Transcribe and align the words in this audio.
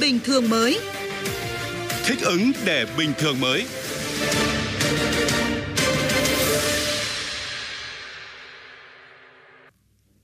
bình 0.00 0.18
thường 0.24 0.48
mới. 0.50 0.80
Thích 2.04 2.18
ứng 2.22 2.52
để 2.66 2.86
bình 2.98 3.12
thường 3.18 3.40
mới. 3.40 3.66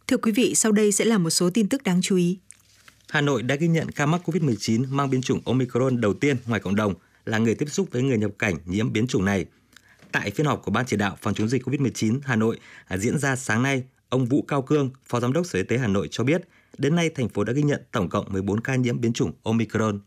Thưa 0.07 0.17
quý 0.17 0.33
vị, 0.33 0.55
sau 0.55 0.73
đây 0.73 0.93
sẽ 0.93 1.05
là 1.05 1.19
một 1.19 1.31
số 1.31 1.51
tin 1.51 1.69
tức 1.69 1.83
đáng 1.83 2.03
chú 2.03 2.17
ý. 2.17 2.39
Hà 3.09 3.21
Nội 3.21 3.43
đã 3.43 3.55
ghi 3.55 3.69
nhận 3.69 3.91
ca 3.91 4.07
mắc 4.07 4.21
COVID-19 4.25 4.85
mang 4.89 5.11
biến 5.11 5.23
chủng 5.23 5.41
Omicron 5.45 6.01
đầu 6.01 6.15
tiên 6.15 6.37
ngoài 6.47 6.61
cộng 6.61 6.75
đồng 6.75 6.95
là 7.25 7.39
người 7.39 7.55
tiếp 7.55 7.67
xúc 7.71 7.89
với 7.93 8.03
người 8.03 8.19
nhập 8.19 8.31
cảnh 8.39 8.57
nhiễm 8.67 8.93
biến 8.93 9.07
chủng 9.07 9.25
này. 9.25 9.47
Tại 10.13 10.31
phiên 10.31 10.47
họp 10.47 10.63
của 10.65 10.71
Ban 10.71 10.87
chỉ 10.87 10.97
đạo 10.97 11.19
phòng 11.23 11.35
chống 11.35 11.49
dịch 11.49 11.69
COVID-19 11.69 12.21
Hà 12.25 12.37
Nội 12.37 12.59
diễn 12.97 13.19
ra 13.19 13.37
sáng 13.37 13.63
nay, 13.63 13.83
ông 14.09 14.27
Vũ 14.27 14.43
Cao 14.49 14.63
Cương, 14.63 14.91
Phó 15.07 15.21
Giám 15.21 15.33
đốc 15.33 15.47
Sở 15.47 15.59
Y 15.59 15.65
tế 15.65 15.79
Hà 15.79 15.87
Nội 15.87 16.09
cho 16.11 16.25
biết, 16.25 16.43
đến 16.79 16.95
nay 16.95 17.11
thành 17.11 17.29
phố 17.29 17.45
đã 17.45 17.53
ghi 17.53 17.63
nhận 17.63 17.81
tổng 17.93 18.09
cộng 18.09 18.33
14 18.33 18.61
ca 18.61 18.77
nhiễm 18.77 19.01
biến 19.01 19.13
chủng 19.13 19.33
Omicron. 19.43 20.01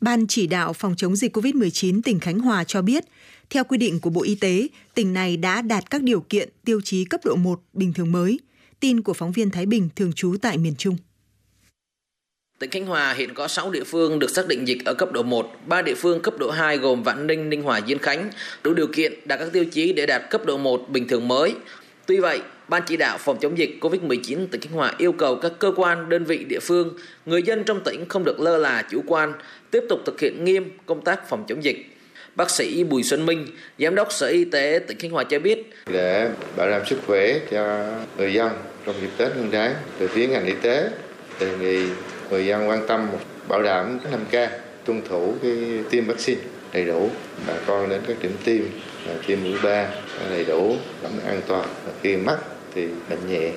Ban 0.00 0.26
chỉ 0.26 0.46
đạo 0.46 0.72
phòng 0.72 0.94
chống 0.96 1.16
dịch 1.16 1.36
COVID-19 1.36 2.02
tỉnh 2.04 2.20
Khánh 2.20 2.38
Hòa 2.38 2.64
cho 2.64 2.82
biết, 2.82 3.04
theo 3.50 3.64
quy 3.64 3.78
định 3.78 4.00
của 4.00 4.10
Bộ 4.10 4.22
Y 4.22 4.34
tế, 4.34 4.68
tỉnh 4.94 5.12
này 5.12 5.36
đã 5.36 5.62
đạt 5.62 5.90
các 5.90 6.02
điều 6.02 6.20
kiện 6.20 6.48
tiêu 6.64 6.80
chí 6.84 7.04
cấp 7.04 7.20
độ 7.24 7.36
1 7.36 7.60
bình 7.72 7.92
thường 7.92 8.12
mới. 8.12 8.40
Tin 8.80 9.00
của 9.00 9.14
phóng 9.14 9.32
viên 9.32 9.50
Thái 9.50 9.66
Bình 9.66 9.88
thường 9.96 10.12
trú 10.12 10.36
tại 10.42 10.58
miền 10.58 10.74
Trung. 10.78 10.96
Tỉnh 12.58 12.70
Khánh 12.70 12.86
Hòa 12.86 13.12
hiện 13.12 13.34
có 13.34 13.48
6 13.48 13.70
địa 13.70 13.84
phương 13.84 14.18
được 14.18 14.30
xác 14.30 14.48
định 14.48 14.68
dịch 14.68 14.84
ở 14.84 14.94
cấp 14.94 15.12
độ 15.12 15.22
1, 15.22 15.50
3 15.66 15.82
địa 15.82 15.94
phương 15.94 16.22
cấp 16.22 16.34
độ 16.38 16.50
2 16.50 16.78
gồm 16.78 17.02
Vạn 17.02 17.26
Ninh, 17.26 17.50
Ninh 17.50 17.62
Hòa, 17.62 17.80
Diên 17.86 17.98
Khánh 17.98 18.30
đủ 18.62 18.74
điều 18.74 18.86
kiện 18.86 19.12
đạt 19.24 19.38
các 19.38 19.52
tiêu 19.52 19.64
chí 19.64 19.92
để 19.92 20.06
đạt 20.06 20.30
cấp 20.30 20.46
độ 20.46 20.58
1 20.58 20.86
bình 20.88 21.08
thường 21.08 21.28
mới. 21.28 21.54
Tuy 22.06 22.20
vậy, 22.20 22.40
Ban 22.72 22.82
chỉ 22.86 22.96
đạo 22.96 23.18
phòng 23.18 23.38
chống 23.40 23.58
dịch 23.58 23.78
COVID-19 23.80 24.46
tỉnh 24.50 24.60
Khánh 24.60 24.72
Hòa 24.72 24.92
yêu 24.98 25.12
cầu 25.12 25.36
các 25.36 25.52
cơ 25.58 25.72
quan, 25.76 26.08
đơn 26.08 26.24
vị 26.24 26.44
địa 26.48 26.60
phương, 26.62 26.94
người 27.26 27.42
dân 27.42 27.64
trong 27.64 27.80
tỉnh 27.84 28.08
không 28.08 28.24
được 28.24 28.40
lơ 28.40 28.58
là 28.58 28.82
chủ 28.90 29.02
quan, 29.06 29.32
tiếp 29.70 29.84
tục 29.88 30.00
thực 30.06 30.20
hiện 30.20 30.44
nghiêm 30.44 30.70
công 30.86 31.04
tác 31.04 31.28
phòng 31.28 31.44
chống 31.48 31.64
dịch. 31.64 31.86
Bác 32.34 32.50
sĩ 32.50 32.84
Bùi 32.84 33.02
Xuân 33.02 33.26
Minh, 33.26 33.46
Giám 33.78 33.94
đốc 33.94 34.12
Sở 34.12 34.26
Y 34.26 34.44
tế 34.44 34.80
tỉnh 34.86 34.98
Khánh 34.98 35.10
Hòa 35.10 35.24
cho 35.24 35.38
biết. 35.38 35.72
Để 35.86 36.28
bảo 36.56 36.70
đảm 36.70 36.82
sức 36.86 36.98
khỏe 37.06 37.38
cho 37.50 37.86
người 38.18 38.32
dân 38.32 38.50
trong 38.86 38.94
dịp 39.00 39.10
Tết 39.16 39.36
Nguyên 39.36 39.50
đáng, 39.50 39.74
từ 39.98 40.08
phía 40.08 40.26
ngành 40.26 40.46
y 40.46 40.54
tế 40.62 40.90
đề 41.40 41.56
nghị 41.60 41.86
người 42.30 42.46
dân 42.46 42.68
quan 42.68 42.86
tâm 42.86 43.08
bảo 43.48 43.62
đảm 43.62 43.98
5K, 44.32 44.48
tuân 44.84 45.02
thủ 45.08 45.34
cái 45.42 45.52
tiêm 45.90 46.04
vaccine 46.04 46.40
đầy 46.72 46.84
đủ, 46.84 47.10
bà 47.46 47.54
con 47.66 47.88
đến 47.88 48.00
các 48.08 48.16
điểm 48.22 48.32
tiêm 48.44 48.62
tiêm 49.26 49.42
mũi 49.42 49.58
3 49.62 49.94
đầy 50.30 50.44
đủ, 50.44 50.76
đảm 51.02 51.12
an 51.26 51.40
toàn. 51.48 51.68
Khi 52.02 52.16
mắc 52.16 52.38
thì 52.74 52.88
bệnh 53.10 53.28
nhẹ. 53.28 53.52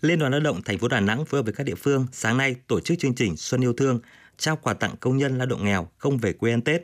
Liên 0.00 0.18
đoàn 0.18 0.32
Lao 0.32 0.40
động 0.40 0.62
thành 0.62 0.78
phố 0.78 0.88
Đà 0.88 1.00
Nẵng 1.00 1.24
phối 1.24 1.38
hợp 1.38 1.42
với 1.42 1.52
các 1.52 1.64
địa 1.64 1.74
phương 1.74 2.06
sáng 2.12 2.36
nay 2.36 2.56
tổ 2.66 2.80
chức 2.80 2.98
chương 2.98 3.14
trình 3.14 3.36
Xuân 3.36 3.60
yêu 3.60 3.72
thương, 3.72 4.00
trao 4.36 4.56
quà 4.56 4.74
tặng 4.74 4.94
công 5.00 5.16
nhân 5.16 5.38
lao 5.38 5.46
động 5.46 5.64
nghèo 5.64 5.88
không 5.98 6.18
về 6.18 6.32
quê 6.32 6.52
ăn 6.52 6.62
Tết. 6.62 6.82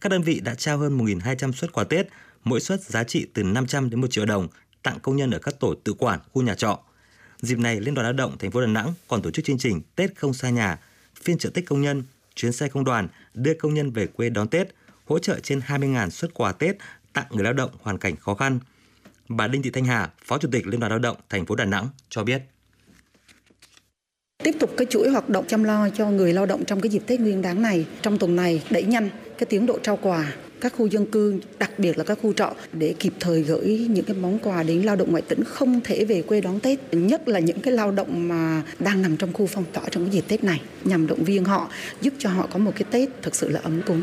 Các 0.00 0.08
đơn 0.08 0.22
vị 0.22 0.40
đã 0.40 0.54
trao 0.54 0.78
hơn 0.78 0.98
1.200 0.98 1.52
suất 1.52 1.72
quà 1.72 1.84
Tết, 1.84 2.06
mỗi 2.44 2.60
suất 2.60 2.80
giá 2.80 3.04
trị 3.04 3.26
từ 3.34 3.42
500 3.42 3.90
đến 3.90 4.00
1 4.00 4.06
triệu 4.10 4.26
đồng 4.26 4.48
tặng 4.82 4.98
công 5.02 5.16
nhân 5.16 5.30
ở 5.30 5.38
các 5.38 5.54
tổ 5.60 5.74
tự 5.84 5.92
quản, 5.92 6.20
khu 6.32 6.42
nhà 6.42 6.54
trọ. 6.54 6.78
Dịp 7.40 7.58
này, 7.58 7.80
Liên 7.80 7.94
đoàn 7.94 8.04
Lao 8.04 8.12
động 8.12 8.38
thành 8.38 8.50
phố 8.50 8.60
Đà 8.60 8.66
Nẵng 8.66 8.94
còn 9.08 9.22
tổ 9.22 9.30
chức 9.30 9.44
chương 9.44 9.58
trình 9.58 9.80
Tết 9.96 10.16
không 10.16 10.34
xa 10.34 10.50
nhà, 10.50 10.78
phiên 11.22 11.38
trợ 11.38 11.50
Tết 11.50 11.66
công 11.66 11.82
nhân, 11.82 12.02
chuyến 12.34 12.52
xe 12.52 12.68
công 12.68 12.84
đoàn 12.84 13.08
đưa 13.34 13.54
công 13.54 13.74
nhân 13.74 13.90
về 13.90 14.06
quê 14.06 14.28
đón 14.28 14.48
Tết, 14.48 14.68
hỗ 15.04 15.18
trợ 15.18 15.40
trên 15.40 15.60
20.000 15.66 16.10
suất 16.10 16.34
quà 16.34 16.52
Tết 16.52 16.76
tặng 17.12 17.26
người 17.30 17.44
lao 17.44 17.52
động 17.52 17.70
hoàn 17.82 17.98
cảnh 17.98 18.16
khó 18.16 18.34
khăn. 18.34 18.58
Bà 19.28 19.48
Đinh 19.48 19.62
Thị 19.62 19.70
Thanh 19.70 19.84
Hà, 19.84 20.10
Phó 20.24 20.38
Chủ 20.38 20.48
tịch 20.52 20.66
Liên 20.66 20.80
đoàn 20.80 20.90
Lao 20.90 20.98
động 20.98 21.16
thành 21.28 21.46
phố 21.46 21.54
Đà 21.54 21.64
Nẵng 21.64 21.88
cho 22.08 22.24
biết. 22.24 22.42
Tiếp 24.44 24.56
tục 24.60 24.70
cái 24.76 24.86
chuỗi 24.90 25.10
hoạt 25.10 25.28
động 25.28 25.44
chăm 25.48 25.64
lo 25.64 25.88
cho 25.88 26.10
người 26.10 26.32
lao 26.32 26.46
động 26.46 26.64
trong 26.64 26.80
cái 26.80 26.90
dịp 26.90 27.02
Tết 27.06 27.20
Nguyên 27.20 27.42
đán 27.42 27.62
này, 27.62 27.86
trong 28.02 28.18
tuần 28.18 28.36
này 28.36 28.62
đẩy 28.70 28.82
nhanh 28.82 29.10
cái 29.38 29.46
tiến 29.46 29.66
độ 29.66 29.78
trao 29.82 29.96
quà 29.96 30.32
các 30.60 30.72
khu 30.76 30.86
dân 30.86 31.06
cư, 31.06 31.40
đặc 31.58 31.78
biệt 31.78 31.98
là 31.98 32.04
các 32.04 32.18
khu 32.22 32.32
trọ 32.32 32.54
để 32.72 32.94
kịp 32.98 33.12
thời 33.20 33.42
gửi 33.42 33.86
những 33.90 34.04
cái 34.04 34.16
món 34.16 34.38
quà 34.38 34.62
đến 34.62 34.82
lao 34.82 34.96
động 34.96 35.10
ngoại 35.10 35.22
tỉnh 35.22 35.44
không 35.44 35.80
thể 35.84 36.04
về 36.04 36.22
quê 36.22 36.40
đón 36.40 36.60
Tết, 36.60 36.94
nhất 36.94 37.28
là 37.28 37.38
những 37.38 37.60
cái 37.60 37.74
lao 37.74 37.90
động 37.90 38.28
mà 38.28 38.62
đang 38.78 39.02
nằm 39.02 39.16
trong 39.16 39.32
khu 39.32 39.46
phong 39.46 39.64
tỏa 39.72 39.84
trong 39.90 40.04
cái 40.04 40.12
dịp 40.12 40.24
Tết 40.28 40.44
này 40.44 40.60
nhằm 40.84 41.06
động 41.06 41.24
viên 41.24 41.44
họ, 41.44 41.70
giúp 42.00 42.14
cho 42.18 42.30
họ 42.30 42.48
có 42.52 42.58
một 42.58 42.72
cái 42.76 42.84
Tết 42.90 43.08
thực 43.22 43.34
sự 43.34 43.48
là 43.48 43.60
ấm 43.62 43.82
cúng. 43.86 44.02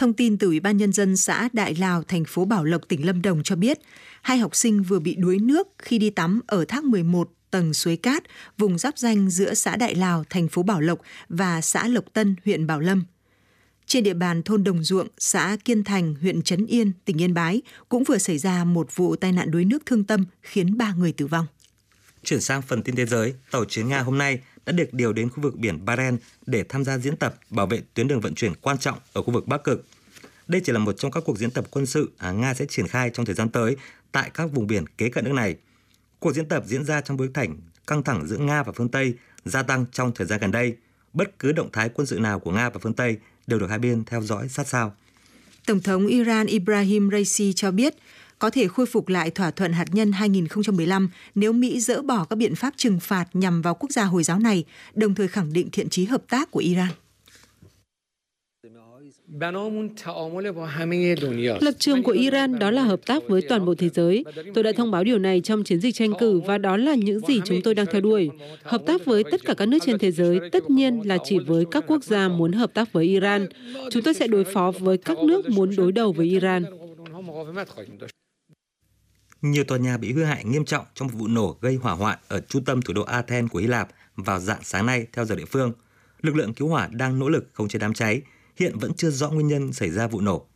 Thông 0.00 0.12
tin 0.12 0.38
từ 0.38 0.46
Ủy 0.46 0.60
ban 0.60 0.76
Nhân 0.76 0.92
dân 0.92 1.16
xã 1.16 1.48
Đại 1.52 1.74
Lào, 1.74 2.02
thành 2.02 2.24
phố 2.24 2.44
Bảo 2.44 2.64
Lộc, 2.64 2.88
tỉnh 2.88 3.06
Lâm 3.06 3.22
Đồng 3.22 3.42
cho 3.42 3.56
biết, 3.56 3.78
hai 4.22 4.38
học 4.38 4.56
sinh 4.56 4.82
vừa 4.82 4.98
bị 4.98 5.14
đuối 5.14 5.38
nước 5.38 5.68
khi 5.78 5.98
đi 5.98 6.10
tắm 6.10 6.40
ở 6.46 6.64
thác 6.64 6.84
11 6.84 7.30
tầng 7.50 7.74
suối 7.74 7.96
cát, 7.96 8.22
vùng 8.58 8.78
giáp 8.78 8.98
danh 8.98 9.30
giữa 9.30 9.54
xã 9.54 9.76
Đại 9.76 9.94
Lào, 9.94 10.24
thành 10.30 10.48
phố 10.48 10.62
Bảo 10.62 10.80
Lộc 10.80 10.98
và 11.28 11.60
xã 11.60 11.88
Lộc 11.88 12.04
Tân, 12.12 12.36
huyện 12.44 12.66
Bảo 12.66 12.80
Lâm. 12.80 13.04
Trên 13.86 14.04
địa 14.04 14.14
bàn 14.14 14.42
thôn 14.42 14.64
Đồng 14.64 14.84
Duộng, 14.84 15.08
xã 15.18 15.56
Kiên 15.64 15.84
Thành, 15.84 16.14
huyện 16.20 16.42
Trấn 16.42 16.66
Yên, 16.66 16.92
tỉnh 17.04 17.20
Yên 17.20 17.34
Bái 17.34 17.62
cũng 17.88 18.04
vừa 18.04 18.18
xảy 18.18 18.38
ra 18.38 18.64
một 18.64 18.96
vụ 18.96 19.16
tai 19.16 19.32
nạn 19.32 19.50
đuối 19.50 19.64
nước 19.64 19.86
thương 19.86 20.04
tâm 20.04 20.24
khiến 20.42 20.78
ba 20.78 20.92
người 20.92 21.12
tử 21.12 21.26
vong. 21.26 21.46
Chuyển 22.24 22.40
sang 22.40 22.62
phần 22.62 22.82
tin 22.82 22.96
thế 22.96 23.06
giới, 23.06 23.34
tàu 23.50 23.64
chiến 23.64 23.88
Nga 23.88 24.00
hôm 24.00 24.18
nay 24.18 24.40
đã 24.66 24.72
được 24.72 24.94
điều 24.94 25.12
đến 25.12 25.30
khu 25.30 25.42
vực 25.42 25.56
biển 25.56 25.84
Baren 25.84 26.18
để 26.46 26.64
tham 26.68 26.84
gia 26.84 26.98
diễn 26.98 27.16
tập 27.16 27.34
bảo 27.50 27.66
vệ 27.66 27.80
tuyến 27.94 28.08
đường 28.08 28.20
vận 28.20 28.34
chuyển 28.34 28.54
quan 28.54 28.78
trọng 28.78 28.98
ở 29.12 29.22
khu 29.22 29.32
vực 29.32 29.46
Bắc 29.46 29.64
Cực. 29.64 29.86
Đây 30.48 30.60
chỉ 30.64 30.72
là 30.72 30.78
một 30.78 30.92
trong 30.92 31.10
các 31.10 31.22
cuộc 31.26 31.38
diễn 31.38 31.50
tập 31.50 31.64
quân 31.70 31.86
sự 31.86 32.10
à, 32.18 32.32
Nga 32.32 32.54
sẽ 32.54 32.66
triển 32.66 32.88
khai 32.88 33.10
trong 33.14 33.26
thời 33.26 33.34
gian 33.34 33.48
tới 33.48 33.76
tại 34.12 34.30
các 34.34 34.50
vùng 34.52 34.66
biển 34.66 34.84
kế 34.98 35.08
cận 35.08 35.24
nước 35.24 35.32
này. 35.32 35.56
Cuộc 36.18 36.34
diễn 36.34 36.48
tập 36.48 36.64
diễn 36.66 36.84
ra 36.84 37.00
trong 37.00 37.16
bối 37.16 37.30
cảnh 37.34 37.56
căng 37.86 38.02
thẳng 38.02 38.26
giữa 38.26 38.38
Nga 38.38 38.62
và 38.62 38.72
phương 38.72 38.88
Tây 38.88 39.14
gia 39.44 39.62
tăng 39.62 39.84
trong 39.92 40.12
thời 40.14 40.26
gian 40.26 40.40
gần 40.40 40.50
đây. 40.50 40.76
Bất 41.12 41.38
cứ 41.38 41.52
động 41.52 41.68
thái 41.72 41.88
quân 41.88 42.06
sự 42.06 42.18
nào 42.18 42.40
của 42.40 42.50
Nga 42.50 42.70
và 42.70 42.80
phương 42.82 42.94
Tây 42.94 43.16
đều 43.46 43.58
được 43.58 43.70
hai 43.70 43.78
bên 43.78 44.04
theo 44.04 44.22
dõi 44.22 44.48
sát 44.48 44.68
sao. 44.68 44.94
Tổng 45.66 45.80
thống 45.80 46.06
Iran 46.06 46.46
Ibrahim 46.46 47.10
Raisi 47.10 47.52
cho 47.52 47.70
biết 47.70 47.94
có 48.40 48.50
thể 48.50 48.68
khôi 48.68 48.86
phục 48.86 49.08
lại 49.08 49.30
thỏa 49.30 49.50
thuận 49.50 49.72
hạt 49.72 49.86
nhân 49.92 50.12
2015 50.12 51.10
nếu 51.34 51.52
Mỹ 51.52 51.80
dỡ 51.80 52.02
bỏ 52.02 52.24
các 52.24 52.36
biện 52.36 52.54
pháp 52.54 52.74
trừng 52.76 53.00
phạt 53.00 53.24
nhằm 53.32 53.62
vào 53.62 53.74
quốc 53.74 53.92
gia 53.92 54.04
Hồi 54.04 54.22
giáo 54.22 54.38
này, 54.38 54.64
đồng 54.94 55.14
thời 55.14 55.28
khẳng 55.28 55.52
định 55.52 55.68
thiện 55.72 55.88
chí 55.88 56.04
hợp 56.04 56.22
tác 56.28 56.50
của 56.50 56.60
Iran. 56.60 56.88
Lập 61.60 61.74
trường 61.78 62.02
của 62.02 62.12
Iran 62.12 62.58
đó 62.58 62.70
là 62.70 62.82
hợp 62.82 63.00
tác 63.06 63.22
với 63.28 63.42
toàn 63.48 63.64
bộ 63.64 63.74
thế 63.74 63.88
giới. 63.88 64.24
Tôi 64.54 64.64
đã 64.64 64.72
thông 64.76 64.90
báo 64.90 65.04
điều 65.04 65.18
này 65.18 65.40
trong 65.40 65.64
chiến 65.64 65.80
dịch 65.80 65.94
tranh 65.94 66.12
cử 66.18 66.40
và 66.40 66.58
đó 66.58 66.76
là 66.76 66.94
những 66.94 67.20
gì 67.20 67.40
chúng 67.44 67.62
tôi 67.62 67.74
đang 67.74 67.86
theo 67.92 68.00
đuổi. 68.00 68.30
Hợp 68.62 68.82
tác 68.86 69.04
với 69.04 69.24
tất 69.30 69.44
cả 69.44 69.54
các 69.54 69.66
nước 69.66 69.78
trên 69.86 69.98
thế 69.98 70.10
giới 70.10 70.40
tất 70.52 70.70
nhiên 70.70 71.00
là 71.04 71.18
chỉ 71.24 71.38
với 71.38 71.64
các 71.70 71.84
quốc 71.86 72.04
gia 72.04 72.28
muốn 72.28 72.52
hợp 72.52 72.74
tác 72.74 72.92
với 72.92 73.04
Iran. 73.04 73.46
Chúng 73.90 74.02
tôi 74.02 74.14
sẽ 74.14 74.26
đối 74.26 74.44
phó 74.44 74.72
với 74.78 74.98
các 74.98 75.18
nước 75.18 75.50
muốn 75.50 75.76
đối 75.76 75.92
đầu 75.92 76.12
với 76.12 76.26
Iran. 76.26 76.64
Nhiều 79.42 79.64
tòa 79.64 79.78
nhà 79.78 79.96
bị 79.96 80.12
hư 80.12 80.24
hại 80.24 80.44
nghiêm 80.44 80.64
trọng 80.64 80.84
trong 80.94 81.08
một 81.08 81.14
vụ 81.16 81.26
nổ 81.26 81.56
gây 81.60 81.74
hỏa 81.74 81.92
hoạn 81.92 82.18
ở 82.28 82.40
trung 82.40 82.64
tâm 82.64 82.82
thủ 82.82 82.94
đô 82.94 83.02
Athens 83.02 83.50
của 83.50 83.58
Hy 83.58 83.66
Lạp 83.66 83.88
vào 84.16 84.40
dạng 84.40 84.60
sáng 84.62 84.86
nay 84.86 85.06
theo 85.12 85.24
giờ 85.24 85.34
địa 85.34 85.44
phương. 85.44 85.72
Lực 86.22 86.36
lượng 86.36 86.54
cứu 86.54 86.68
hỏa 86.68 86.88
đang 86.92 87.18
nỗ 87.18 87.28
lực 87.28 87.48
khống 87.52 87.68
chế 87.68 87.78
đám 87.78 87.94
cháy, 87.94 88.22
hiện 88.56 88.78
vẫn 88.78 88.94
chưa 88.94 89.10
rõ 89.10 89.30
nguyên 89.30 89.48
nhân 89.48 89.72
xảy 89.72 89.90
ra 89.90 90.06
vụ 90.06 90.20
nổ. 90.20 90.46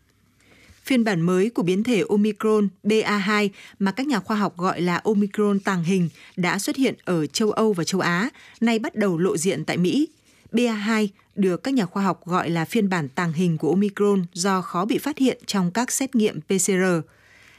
Phiên 0.84 1.04
bản 1.04 1.20
mới 1.20 1.50
của 1.50 1.62
biến 1.62 1.82
thể 1.82 2.02
Omicron 2.08 2.68
BA2 2.82 3.48
mà 3.78 3.92
các 3.92 4.06
nhà 4.06 4.20
khoa 4.20 4.36
học 4.36 4.56
gọi 4.56 4.80
là 4.80 5.00
Omicron 5.04 5.60
tàng 5.60 5.84
hình 5.84 6.08
đã 6.36 6.58
xuất 6.58 6.76
hiện 6.76 6.94
ở 7.04 7.26
châu 7.26 7.50
Âu 7.50 7.72
và 7.72 7.84
châu 7.84 8.00
Á, 8.00 8.30
nay 8.60 8.78
bắt 8.78 8.94
đầu 8.94 9.18
lộ 9.18 9.36
diện 9.36 9.64
tại 9.64 9.76
Mỹ. 9.76 10.08
BA2 10.52 11.08
được 11.34 11.62
các 11.62 11.74
nhà 11.74 11.86
khoa 11.86 12.02
học 12.02 12.26
gọi 12.26 12.50
là 12.50 12.64
phiên 12.64 12.88
bản 12.88 13.08
tàng 13.08 13.32
hình 13.32 13.58
của 13.58 13.70
Omicron 13.70 14.24
do 14.32 14.60
khó 14.60 14.84
bị 14.84 14.98
phát 14.98 15.18
hiện 15.18 15.38
trong 15.46 15.70
các 15.70 15.92
xét 15.92 16.14
nghiệm 16.14 16.40
PCR. 16.40 16.72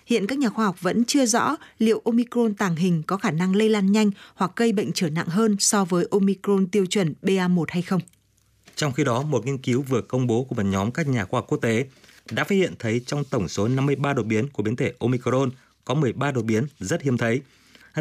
Hiện 0.06 0.28
các 0.28 0.38
nhà 0.38 0.50
khoa 0.50 0.66
học 0.66 0.82
vẫn 0.82 1.06
chưa 1.06 1.26
rõ 1.26 1.56
liệu 1.80 2.02
Omicron 2.06 2.54
tàng 2.54 2.76
hình 2.76 3.04
có 3.08 3.18
khả 3.18 3.32
năng 3.32 3.56
lây 3.56 3.70
lan 3.70 3.92
nhanh 3.92 4.12
hoặc 4.36 4.52
gây 4.56 4.74
bệnh 4.74 4.92
trở 4.94 5.10
nặng 5.10 5.28
hơn 5.28 5.56
so 5.60 5.86
với 5.86 6.08
Omicron 6.12 6.68
tiêu 6.68 6.86
chuẩn 6.86 7.14
BA1 7.22 7.66
hay 7.68 7.82
không. 7.82 8.02
Trong 8.76 8.94
khi 8.94 9.04
đó, 9.04 9.22
một 9.22 9.46
nghiên 9.46 9.58
cứu 9.58 9.82
vừa 9.82 10.02
công 10.02 10.28
bố 10.28 10.44
của 10.44 10.56
một 10.56 10.66
nhóm 10.66 10.92
các 10.92 11.08
nhà 11.08 11.26
khoa 11.26 11.38
học 11.38 11.46
quốc 11.48 11.58
tế 11.58 11.86
đã 12.32 12.44
phát 12.44 12.56
hiện 12.56 12.74
thấy 12.80 13.02
trong 13.06 13.24
tổng 13.24 13.48
số 13.48 13.68
53 13.68 14.14
đột 14.14 14.24
biến 14.24 14.50
của 14.50 14.64
biến 14.64 14.76
thể 14.76 14.94
Omicron 15.00 15.50
có 15.86 15.94
13 15.94 16.32
đột 16.32 16.42
biến 16.42 16.66
rất 16.80 17.02
hiếm 17.02 17.18
thấy, 17.18 17.42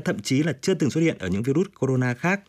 thậm 0.05 0.23
chí 0.23 0.43
là 0.43 0.53
chưa 0.61 0.75
từng 0.75 0.91
xuất 0.91 1.01
hiện 1.01 1.19
ở 1.19 1.29
những 1.29 1.43
virus 1.43 1.67
corona 1.81 2.15
khác. 2.15 2.41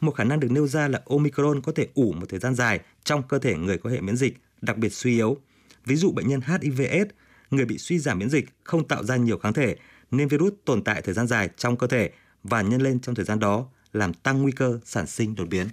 Một 0.00 0.10
khả 0.10 0.24
năng 0.24 0.40
được 0.40 0.50
nêu 0.50 0.66
ra 0.66 0.88
là 0.88 1.02
Omicron 1.06 1.60
có 1.60 1.72
thể 1.72 1.86
ủ 1.94 2.12
một 2.12 2.26
thời 2.28 2.40
gian 2.40 2.54
dài 2.54 2.80
trong 3.04 3.22
cơ 3.22 3.38
thể 3.38 3.54
người 3.54 3.78
có 3.78 3.90
hệ 3.90 4.00
miễn 4.00 4.16
dịch, 4.16 4.36
đặc 4.60 4.76
biệt 4.76 4.92
suy 4.92 5.14
yếu. 5.14 5.36
Ví 5.84 5.96
dụ 5.96 6.12
bệnh 6.12 6.28
nhân 6.28 6.40
HIV/AIDS, 6.40 7.06
người 7.52 7.64
bị 7.64 7.78
suy 7.78 7.98
giảm 7.98 8.18
miễn 8.18 8.30
dịch 8.30 8.44
không 8.64 8.88
tạo 8.88 9.04
ra 9.04 9.16
nhiều 9.16 9.38
kháng 9.38 9.52
thể 9.52 9.76
nên 10.10 10.28
virus 10.28 10.52
tồn 10.64 10.84
tại 10.84 11.02
thời 11.02 11.14
gian 11.14 11.26
dài 11.26 11.48
trong 11.56 11.76
cơ 11.76 11.86
thể 11.86 12.10
và 12.42 12.62
nhân 12.62 12.82
lên 12.82 13.00
trong 13.00 13.14
thời 13.14 13.24
gian 13.24 13.38
đó 13.38 13.66
làm 13.92 14.14
tăng 14.14 14.42
nguy 14.42 14.52
cơ 14.52 14.78
sản 14.84 15.06
sinh 15.06 15.34
đột 15.34 15.48
biến. 15.48 15.66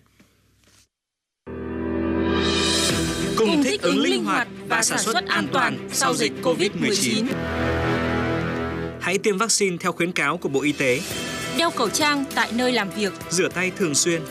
cùng 3.40 3.64
thích 3.64 3.81
ứng 3.81 4.00
linh 4.00 4.26
hoạt 4.26 4.48
và 4.68 4.84
sản 4.84 5.00
xuất 5.00 5.28
an 5.28 5.48
toàn 5.54 5.90
sau 5.92 6.14
dịch 6.14 6.31
COVID-19. 6.44 7.26
Hãy 9.02 9.18
tiêm 9.18 9.38
vaccine 9.38 9.78
theo 9.80 9.92
khuyến 9.92 10.12
cáo 10.12 10.38
của 10.38 10.50
Bộ 10.50 10.62
Y 10.62 10.72
tế. 10.72 11.02
Đeo 11.58 11.72
khẩu 11.72 11.90
trang 11.90 12.25
tại 12.36 12.52
nơi 12.54 12.72
làm 12.72 12.90
việc. 12.90 13.14
Rửa 13.30 13.50
tay 13.50 13.72
thường 13.78 13.96
xuyên. 13.96 14.22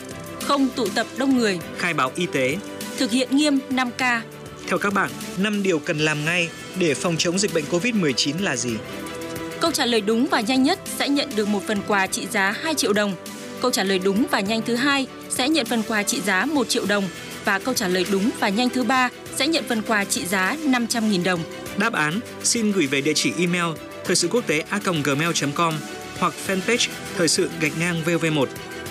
không 0.43 0.67
tụ 0.75 0.87
tập 0.95 1.07
đông 1.17 1.37
người, 1.37 1.59
khai 1.77 1.93
báo 1.93 2.11
y 2.15 2.25
tế, 2.25 2.57
thực 2.97 3.11
hiện 3.11 3.35
nghiêm 3.35 3.59
5K. 3.69 4.21
Theo 4.69 4.77
các 4.77 4.93
bạn, 4.93 5.09
5 5.37 5.63
điều 5.63 5.79
cần 5.79 5.99
làm 5.99 6.25
ngay 6.25 6.49
để 6.75 6.93
phòng 6.93 7.15
chống 7.17 7.39
dịch 7.39 7.53
bệnh 7.53 7.63
COVID-19 7.71 8.43
là 8.43 8.55
gì? 8.55 8.69
Câu 9.61 9.71
trả 9.71 9.85
lời 9.85 10.01
đúng 10.01 10.27
và 10.27 10.41
nhanh 10.41 10.63
nhất 10.63 10.79
sẽ 10.97 11.09
nhận 11.09 11.29
được 11.35 11.47
một 11.47 11.63
phần 11.67 11.81
quà 11.87 12.07
trị 12.07 12.27
giá 12.31 12.51
2 12.61 12.75
triệu 12.75 12.93
đồng. 12.93 13.15
Câu 13.61 13.71
trả 13.71 13.83
lời 13.83 13.99
đúng 13.99 14.25
và 14.31 14.39
nhanh 14.39 14.61
thứ 14.61 14.75
hai 14.75 15.07
sẽ 15.29 15.49
nhận 15.49 15.65
phần 15.65 15.83
quà 15.87 16.03
trị 16.03 16.21
giá 16.21 16.45
1 16.45 16.69
triệu 16.69 16.85
đồng 16.85 17.03
và 17.45 17.59
câu 17.59 17.73
trả 17.73 17.87
lời 17.87 18.05
đúng 18.11 18.29
và 18.39 18.49
nhanh 18.49 18.69
thứ 18.69 18.83
ba 18.83 19.09
sẽ 19.35 19.47
nhận 19.47 19.63
phần 19.69 19.81
quà 19.87 20.05
trị 20.05 20.25
giá 20.25 20.57
500.000 20.63 21.23
đồng. 21.23 21.39
Đáp 21.77 21.93
án 21.93 22.19
xin 22.43 22.71
gửi 22.71 22.87
về 22.87 23.01
địa 23.01 23.13
chỉ 23.13 23.31
email 23.37 23.75
thời 24.05 24.15
sự 24.15 24.27
quốc 24.27 24.47
tế 24.47 24.63
a.gmail.com 24.69 25.73
hoặc 26.19 26.33
fanpage 26.47 26.87
thời 27.17 27.27
sự 27.27 27.49
gạch 27.61 27.79
ngang 27.79 28.01
VV1. 28.05 28.45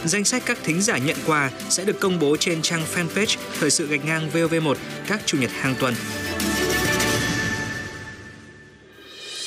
Danh 0.04 0.24
sách 0.24 0.42
các 0.46 0.58
thính 0.64 0.82
giả 0.82 0.98
nhận 0.98 1.16
quà 1.26 1.50
sẽ 1.68 1.84
được 1.84 2.00
công 2.00 2.18
bố 2.18 2.36
trên 2.36 2.62
trang 2.62 2.82
fanpage 2.94 3.36
thời 3.60 3.70
sự 3.70 3.86
gạch 3.86 4.04
ngang 4.04 4.30
VOV1 4.34 4.74
các 5.06 5.20
chủ 5.26 5.38
nhật 5.38 5.50
hàng 5.60 5.74
tuần. 5.80 5.94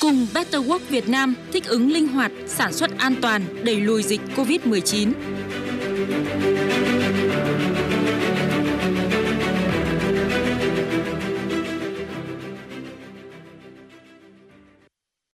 Cùng 0.00 0.26
Better 0.34 0.62
Work 0.62 0.78
Việt 0.88 1.08
Nam 1.08 1.34
thích 1.52 1.64
ứng 1.64 1.92
linh 1.92 2.08
hoạt, 2.08 2.32
sản 2.46 2.72
xuất 2.72 2.98
an 2.98 3.14
toàn, 3.22 3.64
đẩy 3.64 3.80
lùi 3.80 4.02
dịch 4.02 4.20
COVID-19. 4.36 5.12